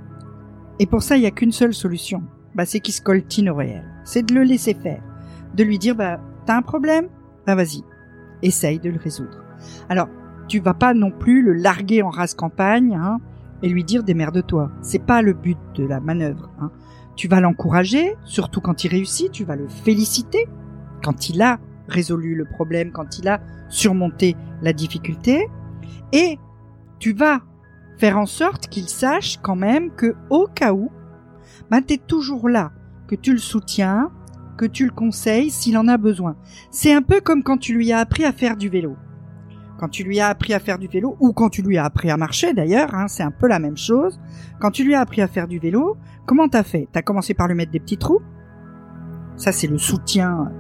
Et 0.79 0.87
pour 0.87 1.03
ça, 1.03 1.17
il 1.17 1.21
n'y 1.21 1.27
a 1.27 1.31
qu'une 1.31 1.53
seule 1.53 1.75
solution. 1.75 2.23
Bah, 2.55 2.67
c'est 2.67 2.81
qu'il 2.81 2.95
se 2.95 3.03
coltine 3.03 3.51
au 3.51 3.55
réel. 3.55 3.85
C'est 4.05 4.25
de 4.25 4.35
le 4.35 4.43
laisser 4.43 4.75
faire. 4.75 5.03
De 5.55 5.65
lui 5.65 5.79
dire, 5.79 5.95
bah, 5.95 6.21
t'as 6.47 6.57
un 6.57 6.63
problème? 6.63 7.09
Bah, 7.47 7.55
vas-y. 7.55 7.83
Essaye 8.43 8.79
de 8.79 8.91
le 8.91 8.99
résoudre. 8.99 9.45
Alors, 9.89 10.09
tu 10.49 10.59
vas 10.59 10.75
pas 10.75 10.95
non 10.95 11.11
plus 11.11 11.43
le 11.43 11.53
larguer 11.53 12.03
en 12.03 12.11
race 12.11 12.35
campagne, 12.35 12.95
hein, 12.95 13.21
et 13.63 13.69
lui 13.69 13.85
dire 13.85 14.03
démerde-toi. 14.03 14.71
C'est 14.83 15.05
pas 15.05 15.23
le 15.23 15.33
but 15.33 15.59
de 15.75 15.85
la 15.85 16.01
manœuvre, 16.01 16.51
hein. 16.61 16.71
Tu 17.15 17.29
vas 17.29 17.41
l'encourager, 17.41 18.17
surtout 18.25 18.63
quand 18.63 18.85
il 18.85 18.89
réussit, 18.89 19.31
tu 19.31 19.45
vas 19.45 19.55
le 19.55 19.69
féliciter 19.69 20.49
quand 21.05 21.29
il 21.29 21.43
a 21.43 21.59
résolu 21.87 22.35
le 22.35 22.47
problème, 22.47 22.91
quand 22.91 23.19
il 23.19 23.29
a 23.29 23.41
surmonté 23.69 24.35
la 24.63 24.73
difficulté, 24.73 25.47
et 26.13 26.39
tu 26.99 27.13
vas 27.13 27.41
faire 27.99 28.19
en 28.19 28.27
sorte 28.27 28.69
qu'il 28.69 28.89
sache 28.89 29.39
quand 29.43 29.57
même 29.57 29.91
que 29.95 30.15
au 30.31 30.47
cas 30.47 30.73
où, 30.73 30.91
ben, 31.71 31.83
toujours 32.07 32.49
là, 32.49 32.73
que 33.07 33.15
tu 33.15 33.33
le 33.33 33.39
soutiens, 33.39 34.11
que 34.57 34.67
tu 34.67 34.85
le 34.85 34.93
conseilles 34.93 35.51
s'il 35.51 35.79
en 35.79 35.89
a 35.89 35.97
besoin. 35.97 36.37
C'est 36.71 36.93
un 36.93 37.03
peu 37.03 37.21
comme 37.21 37.43
quand 37.43 37.59
tu 37.59 37.75
lui 37.75 37.93
as 37.93 37.99
appris 37.99 38.25
à 38.25 38.33
faire 38.33 38.57
du 38.57 38.69
vélo. 38.69 38.97
Quand 39.79 39.89
tu 39.89 40.05
lui 40.05 40.21
as 40.21 40.29
appris 40.29 40.55
à 40.55 40.61
faire 40.61 40.79
du 40.79 40.87
vélo, 40.87 41.17
ou 41.19 41.33
quand 41.33 41.49
tu 41.49 41.63
lui 41.63 41.79
as 41.79 41.85
appris 41.85 42.11
à 42.11 42.17
marcher 42.17 42.55
d'ailleurs, 42.55 42.95
hein, 42.95 43.09
c'est 43.09 43.23
un 43.23 43.31
peu 43.33 43.49
la 43.49 43.59
même 43.59 43.77
chose. 43.77 44.21
Quand 44.61 44.71
tu 44.71 44.85
lui 44.85 44.95
as 44.95 45.01
appris 45.01 45.23
à 45.23 45.27
faire 45.27 45.49
du 45.49 45.59
vélo, 45.59 45.97
comment 46.27 46.49
t'as 46.49 46.63
fait? 46.63 46.89
T'as 46.93 47.03
commencé 47.03 47.35
par 47.35 47.49
lui 47.49 47.57
mettre 47.57 47.73
des 47.73 47.81
petits 47.81 47.99
trous? 47.99 48.21
Ça 49.37 49.51
c'est 49.51 49.67
le 49.67 49.79
soutien, 49.79 50.53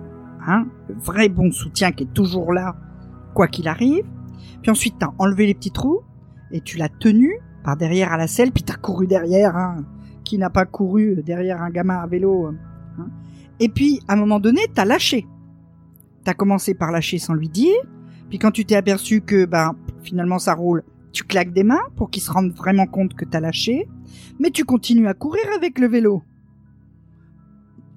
hein, 0.46 0.66
le 0.88 0.94
vrai 0.96 1.28
bon 1.28 1.52
soutien 1.52 1.92
qui 1.92 2.04
est 2.04 2.12
toujours 2.12 2.52
là, 2.52 2.74
quoi 3.34 3.46
qu'il 3.46 3.68
arrive. 3.68 4.04
Puis 4.62 4.70
ensuite 4.70 4.96
t'as 4.98 5.10
enlevé 5.18 5.46
les 5.46 5.54
petits 5.54 5.70
trous 5.70 6.00
et 6.52 6.60
tu 6.60 6.76
l'as 6.76 6.88
tenu 6.88 7.38
par 7.64 7.76
derrière 7.76 8.12
à 8.12 8.16
la 8.16 8.26
selle, 8.26 8.52
puis 8.52 8.62
t'as 8.62 8.76
couru 8.76 9.06
derrière. 9.06 9.56
Hein. 9.56 9.84
Qui 10.24 10.38
n'a 10.38 10.50
pas 10.50 10.64
couru 10.64 11.22
derrière 11.24 11.60
un 11.62 11.70
gamin 11.70 11.96
à 11.96 12.06
vélo 12.06 12.46
hein. 12.46 12.56
Et 13.60 13.68
puis, 13.68 14.00
à 14.08 14.14
un 14.14 14.16
moment 14.16 14.40
donné, 14.40 14.60
t'as 14.72 14.84
lâché. 14.84 15.26
T'as 16.24 16.34
commencé 16.34 16.74
par 16.74 16.90
lâcher 16.90 17.18
sans 17.18 17.34
lui 17.34 17.48
dire. 17.48 17.76
Puis 18.28 18.38
quand 18.38 18.50
tu 18.50 18.64
t'es 18.64 18.76
aperçu 18.76 19.20
que, 19.20 19.44
ben, 19.44 19.76
finalement 20.02 20.38
ça 20.38 20.54
roule, 20.54 20.84
tu 21.12 21.24
claques 21.24 21.52
des 21.52 21.64
mains 21.64 21.82
pour 21.96 22.10
qu'il 22.10 22.22
se 22.22 22.30
rende 22.30 22.52
vraiment 22.52 22.86
compte 22.86 23.14
que 23.14 23.24
t'as 23.24 23.40
lâché. 23.40 23.88
Mais 24.40 24.50
tu 24.50 24.64
continues 24.64 25.08
à 25.08 25.14
courir 25.14 25.44
avec 25.54 25.78
le 25.78 25.86
vélo. 25.86 26.22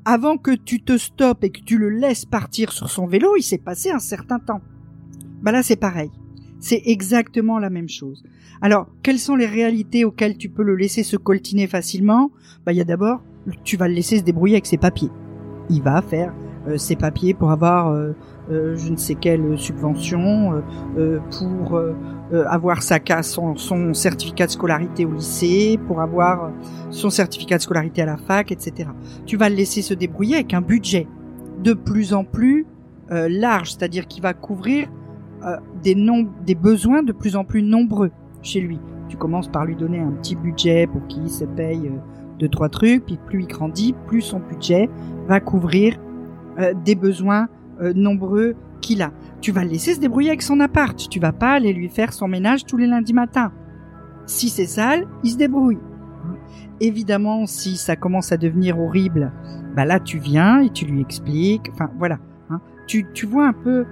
Avant 0.03 0.37
que 0.37 0.51
tu 0.51 0.83
te 0.83 0.97
stoppes 0.97 1.43
et 1.43 1.51
que 1.51 1.61
tu 1.61 1.77
le 1.77 1.89
laisses 1.89 2.25
partir 2.25 2.71
sur 2.71 2.89
son 2.89 3.07
vélo, 3.07 3.35
il 3.37 3.43
s'est 3.43 3.57
passé 3.57 3.89
un 3.89 3.99
certain 3.99 4.39
temps. 4.39 4.61
Ben 5.41 5.51
là, 5.51 5.63
c'est 5.63 5.75
pareil. 5.75 6.11
C'est 6.65 6.81
exactement 6.85 7.59
la 7.59 7.69
même 7.69 7.89
chose. 7.89 8.23
Alors, 8.59 8.87
quelles 9.03 9.19
sont 9.19 9.35
les 9.35 9.45
réalités 9.45 10.03
auxquelles 10.03 10.35
tu 10.35 10.49
peux 10.49 10.63
le 10.63 10.75
laisser 10.75 11.03
se 11.03 11.15
coltiner 11.15 11.67
facilement? 11.67 12.31
Ben, 12.65 12.71
il 12.71 12.79
y 12.79 12.81
a 12.81 12.85
d'abord, 12.85 13.21
tu 13.63 13.77
vas 13.77 13.87
le 13.87 13.93
laisser 13.93 14.17
se 14.17 14.23
débrouiller 14.23 14.55
avec 14.55 14.65
ses 14.65 14.77
papiers 14.77 15.11
il 15.69 15.81
va 15.81 16.01
faire 16.01 16.33
euh, 16.67 16.77
ses 16.77 16.95
papiers 16.95 17.33
pour 17.33 17.51
avoir 17.51 17.89
euh, 17.89 18.11
euh, 18.51 18.75
je 18.75 18.91
ne 18.91 18.97
sais 18.97 19.15
quelle 19.15 19.57
subvention, 19.57 20.63
pour 21.31 21.81
avoir 22.47 22.83
sa 22.83 22.99
son, 23.21 23.55
son 23.55 23.93
certificat 23.93 24.45
de 24.45 24.51
scolarité 24.51 25.05
au 25.05 25.13
lycée, 25.13 25.79
pour 25.87 26.01
avoir 26.01 26.51
son 26.91 27.09
certificat 27.09 27.57
de 27.57 27.63
scolarité 27.63 28.01
à 28.01 28.05
la 28.05 28.17
fac, 28.17 28.51
etc. 28.51 28.89
Tu 29.25 29.37
vas 29.37 29.49
le 29.49 29.55
laisser 29.55 29.81
se 29.81 29.93
débrouiller 29.93 30.35
avec 30.35 30.53
un 30.53 30.61
budget 30.61 31.07
de 31.63 31.73
plus 31.73 32.13
en 32.13 32.23
plus 32.23 32.65
large, 33.09 33.71
c'est-à-dire 33.71 34.07
qu'il 34.07 34.21
va 34.21 34.33
couvrir 34.33 34.87
des, 35.83 35.95
des 36.45 36.55
besoins 36.55 37.03
de 37.03 37.11
plus 37.11 37.35
en 37.35 37.43
plus 37.43 37.61
nombreux 37.61 38.11
chez 38.41 38.61
lui. 38.61 38.79
Tu 39.09 39.17
commences 39.17 39.47
par 39.47 39.65
lui 39.65 39.75
donner 39.75 39.99
un 39.99 40.11
petit 40.11 40.35
budget 40.35 40.87
pour 40.87 41.05
qu'il 41.07 41.29
se 41.29 41.45
paye 41.45 41.91
deux 42.39 42.49
trois 42.49 42.69
trucs, 42.69 43.05
puis 43.05 43.17
plus 43.25 43.41
il 43.41 43.47
grandit, 43.47 43.95
plus 44.07 44.21
son 44.21 44.39
budget 44.39 44.89
va 45.27 45.39
couvrir 45.39 45.97
euh, 46.59 46.73
des 46.85 46.95
besoins 46.95 47.47
euh, 47.81 47.93
nombreux 47.93 48.55
qu'il 48.81 49.01
a. 49.01 49.11
Tu 49.41 49.51
vas 49.51 49.63
le 49.63 49.69
laisser 49.69 49.93
se 49.93 49.99
débrouiller 49.99 50.29
avec 50.29 50.41
son 50.41 50.59
appart. 50.59 50.97
Tu 51.09 51.19
vas 51.19 51.31
pas 51.31 51.51
aller 51.51 51.73
lui 51.73 51.89
faire 51.89 52.13
son 52.13 52.27
ménage 52.27 52.65
tous 52.65 52.77
les 52.77 52.87
lundis 52.87 53.13
matins. 53.13 53.51
Si 54.25 54.49
c'est 54.49 54.65
sale, 54.65 55.05
il 55.23 55.31
se 55.31 55.37
débrouille. 55.37 55.79
Évidemment, 56.79 57.45
si 57.45 57.77
ça 57.77 57.95
commence 57.95 58.31
à 58.31 58.37
devenir 58.37 58.79
horrible, 58.79 59.31
bah 59.75 59.85
là 59.85 59.99
tu 59.99 60.17
viens 60.17 60.61
et 60.61 60.69
tu 60.69 60.85
lui 60.85 61.01
expliques. 61.01 61.69
Enfin 61.71 61.89
voilà, 61.97 62.19
hein. 62.49 62.59
tu, 62.87 63.05
tu 63.13 63.25
vois 63.25 63.47
un 63.47 63.53
peu 63.53 63.85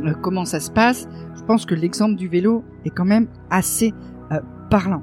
euh, 0.00 0.14
comment 0.20 0.44
ça 0.44 0.60
se 0.60 0.70
passe? 0.70 1.08
Je 1.36 1.42
pense 1.42 1.66
que 1.66 1.74
l'exemple 1.74 2.16
du 2.16 2.28
vélo 2.28 2.64
est 2.84 2.90
quand 2.90 3.04
même 3.04 3.28
assez 3.50 3.92
parlant. 4.70 5.02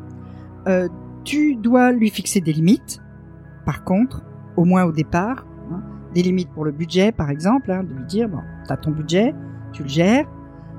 tu 1.23 1.55
dois 1.55 1.91
lui 1.91 2.09
fixer 2.09 2.41
des 2.41 2.53
limites. 2.53 2.99
Par 3.65 3.83
contre, 3.83 4.25
au 4.57 4.65
moins 4.65 4.83
au 4.83 4.91
départ, 4.91 5.45
hein, 5.71 5.81
des 6.15 6.23
limites 6.23 6.49
pour 6.49 6.65
le 6.65 6.71
budget 6.71 7.11
par 7.11 7.29
exemple, 7.29 7.71
hein, 7.71 7.83
de 7.83 7.93
lui 7.93 8.05
dire, 8.05 8.27
bon, 8.27 8.41
tu 8.65 8.73
as 8.73 8.77
ton 8.77 8.91
budget, 8.91 9.35
tu 9.71 9.83
le 9.83 9.89
gères. 9.89 10.25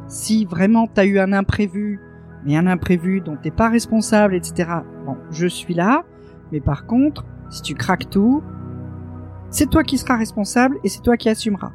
Si 0.08 0.44
vraiment 0.44 0.88
tu 0.88 1.00
as 1.00 1.04
eu 1.04 1.20
un 1.20 1.32
imprévu, 1.32 2.00
mais 2.44 2.56
un 2.56 2.66
imprévu 2.66 3.20
dont 3.20 3.36
t'es 3.36 3.50
pas 3.50 3.68
responsable, 3.68 4.34
etc., 4.34 4.70
bon, 5.06 5.16
je 5.30 5.46
suis 5.46 5.74
là, 5.74 6.04
mais 6.52 6.60
par 6.60 6.86
contre, 6.86 7.24
si 7.50 7.62
tu 7.62 7.74
craques 7.74 8.10
tout, 8.10 8.42
c'est 9.50 9.68
toi 9.68 9.82
qui 9.82 9.98
seras 9.98 10.16
responsable 10.16 10.78
et 10.84 10.88
c'est 10.88 11.02
toi 11.02 11.16
qui 11.16 11.28
assumeras. 11.28 11.72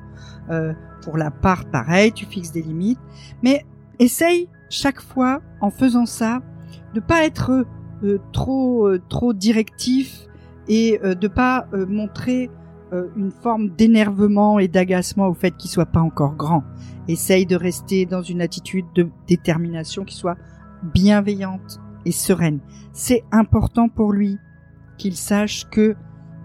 Euh, 0.50 0.74
pour 1.04 1.18
la 1.18 1.32
part, 1.32 1.66
pareil, 1.66 2.12
tu 2.12 2.26
fixes 2.26 2.52
des 2.52 2.62
limites, 2.62 3.00
mais 3.44 3.66
essaye 4.00 4.50
chaque 4.70 5.02
fois, 5.02 5.42
en 5.62 5.70
faisant 5.70 6.06
ça, 6.06 6.42
de 6.94 7.00
pas 7.00 7.26
être 7.26 7.66
euh, 8.04 8.20
trop 8.32 8.88
euh, 8.88 9.02
trop 9.10 9.34
directif 9.34 10.28
et 10.68 11.00
de 11.04 11.28
pas 11.28 11.68
montrer 11.88 12.50
une 13.16 13.30
forme 13.30 13.70
d'énervement 13.70 14.58
et 14.58 14.68
d'agacement 14.68 15.28
au 15.28 15.36
fait 15.36 15.56
qu'il 15.56 15.70
soit 15.70 15.86
pas 15.86 16.00
encore 16.00 16.36
grand. 16.36 16.64
Essaye 17.08 17.46
de 17.46 17.56
rester 17.56 18.08
dans 18.08 18.24
une 18.24 18.42
attitude 18.42 18.88
de 18.96 19.08
détermination 19.28 20.06
qui 20.06 20.16
soit 20.16 20.38
bienveillante 20.82 21.80
et 22.06 22.12
sereine. 22.12 22.62
C'est 22.94 23.24
important 23.32 23.90
pour 23.90 24.12
lui 24.12 24.40
qu'il 24.98 25.16
sache 25.16 25.70
que 25.70 25.96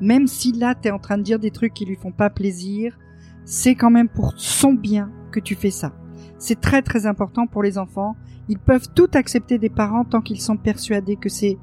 même 0.00 0.26
si 0.26 0.52
là 0.52 0.75
tu 0.75 0.88
es 0.88 0.90
en 0.90 0.99
train 0.99 1.19
de 1.19 1.23
dire 1.23 1.38
des 1.38 1.50
trucs 1.50 1.75
qui 1.75 1.85
lui 1.85 1.97
font 1.97 2.12
pas 2.12 2.30
plaisir, 2.30 2.99
c'est 3.45 3.75
quand 3.75 3.90
même 3.90 4.09
pour 4.09 4.35
son 4.37 4.73
bien 4.73 5.11
que 5.30 5.40
tu 5.40 5.54
fais 5.54 5.71
ça. 5.71 5.92
C'est 6.38 6.61
très 6.61 6.83
très 6.83 7.07
important 7.07 7.47
pour 7.47 7.62
les 7.62 7.78
enfants. 7.78 8.16
Ils 8.49 8.59
peuvent 8.59 8.88
tout 8.95 9.11
accepter 9.14 9.59
des 9.59 9.71
parents 9.71 10.04
tant 10.04 10.21
qu'ils 10.21 10.40
sont 10.40 10.57
persuadés 10.57 11.16
que 11.16 11.28
c'est 11.28 11.59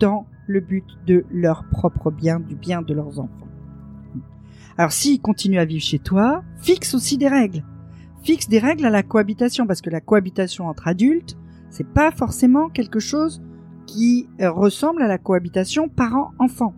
dans 0.00 0.26
le 0.46 0.60
but 0.60 0.84
de 1.06 1.24
leur 1.30 1.64
propre 1.70 2.10
bien, 2.10 2.40
du 2.40 2.54
bien 2.54 2.82
de 2.82 2.94
leurs 2.94 3.20
enfants. 3.20 3.48
Alors 4.76 4.92
s'ils 4.92 5.20
continuent 5.20 5.58
à 5.58 5.64
vivre 5.64 5.82
chez 5.82 5.98
toi, 5.98 6.42
fixe 6.60 6.94
aussi 6.94 7.18
des 7.18 7.28
règles. 7.28 7.64
Fixe 8.22 8.48
des 8.48 8.58
règles 8.58 8.86
à 8.86 8.90
la 8.90 9.02
cohabitation, 9.02 9.66
parce 9.66 9.80
que 9.80 9.90
la 9.90 10.00
cohabitation 10.00 10.68
entre 10.68 10.88
adultes, 10.88 11.36
c'est 11.70 11.88
pas 11.88 12.10
forcément 12.10 12.68
quelque 12.68 13.00
chose 13.00 13.42
qui 13.86 14.28
euh, 14.40 14.50
ressemble 14.50 15.02
à 15.02 15.08
la 15.08 15.18
cohabitation 15.18 15.88
parent-enfant. 15.88 16.74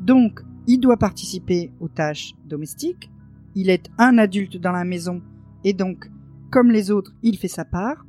Donc, 0.00 0.40
il 0.66 0.78
doit 0.78 0.96
participer 0.96 1.72
aux 1.80 1.88
tâches 1.88 2.34
domestiques, 2.46 3.10
il 3.54 3.70
est 3.70 3.90
un 3.98 4.18
adulte 4.18 4.56
dans 4.56 4.72
la 4.72 4.84
maison, 4.84 5.22
et 5.64 5.72
donc, 5.72 6.10
comme 6.50 6.70
les 6.70 6.90
autres, 6.90 7.14
il 7.22 7.38
fait 7.38 7.48
sa 7.48 7.64
part. 7.64 8.06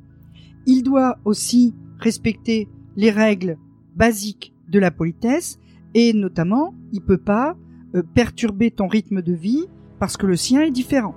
Il 0.66 0.82
doit 0.82 1.18
aussi 1.24 1.74
respecter 1.98 2.68
les 2.96 3.10
règles 3.10 3.56
basiques 3.94 4.54
de 4.68 4.78
la 4.78 4.90
politesse 4.90 5.58
et 5.94 6.12
notamment 6.12 6.74
il 6.92 7.02
peut 7.02 7.18
pas 7.18 7.56
euh, 7.94 8.02
perturber 8.14 8.70
ton 8.70 8.88
rythme 8.88 9.22
de 9.22 9.32
vie 9.32 9.66
parce 9.98 10.16
que 10.16 10.26
le 10.26 10.36
sien 10.36 10.62
est 10.62 10.70
différent. 10.70 11.14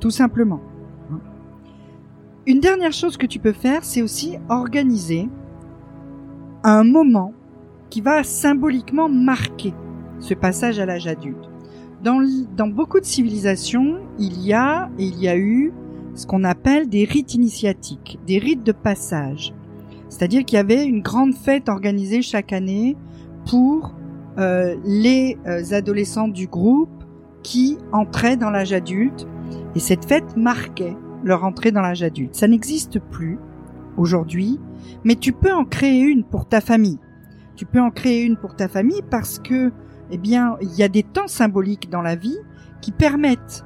Tout 0.00 0.10
simplement. 0.10 0.60
Une 2.46 2.60
dernière 2.60 2.92
chose 2.92 3.16
que 3.16 3.26
tu 3.26 3.38
peux 3.38 3.52
faire, 3.52 3.84
c'est 3.84 4.02
aussi 4.02 4.36
organiser 4.48 5.28
un 6.62 6.84
moment 6.84 7.32
qui 7.90 8.00
va 8.00 8.24
symboliquement 8.24 9.08
marquer 9.08 9.74
ce 10.18 10.34
passage 10.34 10.78
à 10.78 10.86
l'âge 10.86 11.06
adulte. 11.06 11.50
Dans, 12.02 12.20
dans 12.56 12.68
beaucoup 12.68 13.00
de 13.00 13.04
civilisations, 13.04 13.98
il 14.18 14.40
y 14.40 14.52
a 14.52 14.90
et 14.98 15.04
il 15.04 15.18
y 15.18 15.28
a 15.28 15.36
eu 15.36 15.72
ce 16.14 16.26
qu'on 16.26 16.44
appelle 16.44 16.88
des 16.88 17.04
rites 17.04 17.34
initiatiques, 17.34 18.18
des 18.26 18.38
rites 18.38 18.64
de 18.64 18.72
passage. 18.72 19.52
C'est-à-dire 20.08 20.44
qu'il 20.44 20.56
y 20.56 20.60
avait 20.60 20.84
une 20.84 21.02
grande 21.02 21.34
fête 21.34 21.68
organisée 21.68 22.22
chaque 22.22 22.52
année 22.52 22.96
pour 23.46 23.94
euh, 24.38 24.76
les 24.84 25.36
euh, 25.46 25.62
adolescents 25.72 26.28
du 26.28 26.46
groupe 26.46 27.04
qui 27.42 27.78
entraient 27.92 28.36
dans 28.36 28.50
l'âge 28.50 28.72
adulte. 28.72 29.26
Et 29.74 29.78
cette 29.78 30.04
fête 30.04 30.36
marquait 30.36 30.96
leur 31.22 31.44
entrée 31.44 31.70
dans 31.70 31.80
l'âge 31.80 32.02
adulte. 32.02 32.34
Ça 32.34 32.48
n'existe 32.48 32.98
plus 32.98 33.38
aujourd'hui, 33.96 34.58
mais 35.04 35.16
tu 35.16 35.32
peux 35.32 35.52
en 35.52 35.64
créer 35.64 36.00
une 36.00 36.24
pour 36.24 36.46
ta 36.46 36.60
famille. 36.60 36.98
Tu 37.56 37.66
peux 37.66 37.80
en 37.80 37.90
créer 37.90 38.24
une 38.24 38.36
pour 38.36 38.54
ta 38.54 38.68
famille 38.68 39.02
parce 39.10 39.38
que, 39.38 39.72
eh 40.10 40.18
bien, 40.18 40.56
il 40.60 40.74
y 40.74 40.82
a 40.82 40.88
des 40.88 41.02
temps 41.02 41.26
symboliques 41.26 41.90
dans 41.90 42.02
la 42.02 42.14
vie 42.14 42.38
qui 42.82 42.92
permettent 42.92 43.64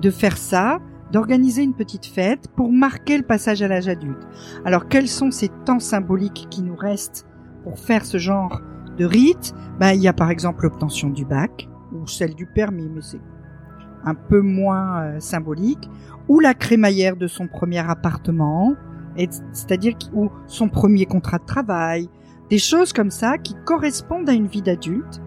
de 0.00 0.10
faire 0.10 0.36
ça 0.36 0.80
d'organiser 1.12 1.62
une 1.62 1.74
petite 1.74 2.06
fête 2.06 2.48
pour 2.56 2.72
marquer 2.72 3.18
le 3.18 3.22
passage 3.22 3.62
à 3.62 3.68
l'âge 3.68 3.86
adulte. 3.86 4.26
Alors 4.64 4.88
quels 4.88 5.08
sont 5.08 5.30
ces 5.30 5.50
temps 5.66 5.78
symboliques 5.78 6.48
qui 6.50 6.62
nous 6.62 6.74
restent 6.74 7.26
pour 7.64 7.78
faire 7.78 8.04
ce 8.04 8.16
genre 8.18 8.60
de 8.96 9.04
rite? 9.04 9.54
Ben, 9.78 9.92
Il 9.92 10.02
y 10.02 10.08
a 10.08 10.12
par 10.14 10.30
exemple 10.30 10.64
l'obtention 10.64 11.10
du 11.10 11.24
bac, 11.24 11.68
ou 11.92 12.06
celle 12.06 12.34
du 12.34 12.46
permis, 12.46 12.88
mais 12.88 13.02
c'est 13.02 13.20
un 14.04 14.14
peu 14.14 14.40
moins 14.40 15.02
euh, 15.02 15.20
symbolique, 15.20 15.88
ou 16.28 16.40
la 16.40 16.54
crémaillère 16.54 17.16
de 17.16 17.26
son 17.26 17.46
premier 17.46 17.78
appartement, 17.78 18.74
c'est-à-dire 19.52 19.94
ou 20.14 20.30
son 20.46 20.68
premier 20.68 21.04
contrat 21.04 21.38
de 21.38 21.44
travail, 21.44 22.08
des 22.52 22.58
choses 22.58 22.92
comme 22.92 23.10
ça 23.10 23.38
qui 23.38 23.54
correspondent 23.64 24.28
à 24.28 24.34
une 24.34 24.46
vie 24.46 24.60
d'adulte, 24.60 25.22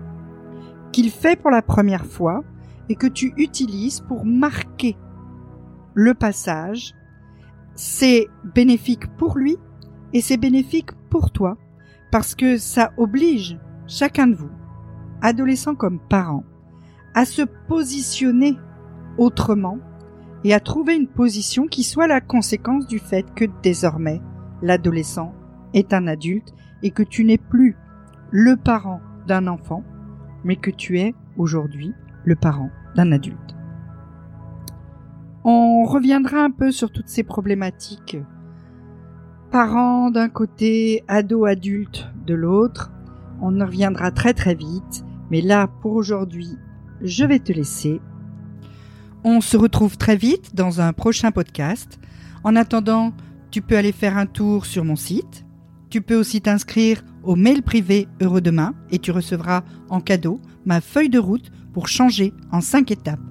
qu'il 0.91 1.09
fait 1.09 1.35
pour 1.35 1.49
la 1.49 1.63
première 1.63 2.05
fois 2.05 2.43
et 2.87 2.95
que 2.95 3.07
tu 3.07 3.33
utilises 3.37 3.99
pour 4.01 4.25
marquer 4.25 4.95
le 5.95 6.13
passage. 6.13 6.93
C'est 7.73 8.27
bénéfique 8.53 9.07
pour 9.17 9.39
lui 9.39 9.57
et 10.13 10.21
c'est 10.21 10.37
bénéfique 10.37 10.91
pour 11.09 11.31
toi 11.31 11.57
parce 12.11 12.35
que 12.35 12.57
ça 12.57 12.93
oblige 12.95 13.57
chacun 13.87 14.27
de 14.27 14.35
vous, 14.35 14.51
adolescents 15.23 15.73
comme 15.73 15.99
parents, 15.99 16.43
à 17.15 17.25
se 17.25 17.41
positionner 17.41 18.55
autrement 19.17 19.79
et 20.43 20.53
à 20.53 20.59
trouver 20.59 20.95
une 20.95 21.07
position 21.07 21.65
qui 21.65 21.81
soit 21.81 22.05
la 22.05 22.21
conséquence 22.21 22.85
du 22.85 22.99
fait 22.99 23.25
que 23.33 23.45
désormais 23.63 24.21
l'adolescent 24.61 25.33
est 25.73 25.91
un 25.91 26.05
adulte 26.05 26.53
et 26.85 26.91
que 26.91 27.01
tu 27.01 27.25
n'es 27.25 27.39
plus 27.39 27.75
le 28.29 28.55
parent 28.57 29.01
d'un 29.27 29.47
enfant, 29.47 29.83
mais 30.43 30.55
que 30.55 30.69
tu 30.69 30.99
es 30.99 31.15
aujourd'hui 31.35 31.93
le 32.25 32.35
parent 32.35 32.69
d'un 32.95 33.11
adulte. 33.11 33.55
On 35.43 35.83
reviendra 35.83 36.43
un 36.43 36.51
peu 36.51 36.71
sur 36.71 36.91
toutes 36.91 37.07
ces 37.07 37.23
problématiques. 37.23 38.17
Parents 39.49 40.11
d'un 40.11 40.29
côté, 40.29 41.03
ado-adulte 41.07 42.07
de 42.27 42.35
l'autre. 42.35 42.91
On 43.41 43.59
en 43.59 43.65
reviendra 43.65 44.11
très 44.11 44.35
très 44.35 44.53
vite. 44.53 45.03
Mais 45.31 45.41
là, 45.41 45.67
pour 45.81 45.93
aujourd'hui, 45.93 46.55
je 47.01 47.25
vais 47.25 47.39
te 47.39 47.51
laisser. 47.51 47.99
On 49.23 49.41
se 49.41 49.57
retrouve 49.57 49.97
très 49.97 50.17
vite 50.17 50.53
dans 50.53 50.81
un 50.81 50.93
prochain 50.93 51.31
podcast. 51.31 51.99
En 52.43 52.55
attendant, 52.55 53.11
tu 53.49 53.63
peux 53.63 53.75
aller 53.75 53.91
faire 53.91 54.17
un 54.17 54.27
tour 54.27 54.67
sur 54.67 54.85
mon 54.85 54.95
site. 54.95 55.44
Tu 55.95 56.01
peux 56.01 56.17
aussi 56.17 56.41
t'inscrire 56.41 57.05
au 57.23 57.37
mail 57.37 57.63
privé 57.63 58.09
Heureux 58.19 58.41
Demain 58.41 58.73
et 58.91 58.99
tu 58.99 59.11
recevras 59.11 59.63
en 59.87 60.01
cadeau 60.01 60.41
ma 60.65 60.81
feuille 60.81 61.07
de 61.07 61.19
route 61.19 61.53
pour 61.71 61.87
changer 61.87 62.33
en 62.51 62.59
5 62.59 62.91
étapes. 62.91 63.21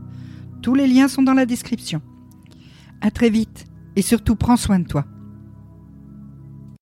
Tous 0.62 0.74
les 0.74 0.86
liens 0.86 1.08
sont 1.08 1.20
dans 1.20 1.34
la 1.34 1.44
description. 1.44 2.00
À 3.02 3.10
très 3.10 3.28
vite 3.28 3.66
et 3.96 4.00
surtout 4.00 4.34
prends 4.34 4.56
soin 4.56 4.78
de 4.78 4.86
toi. 4.86 5.04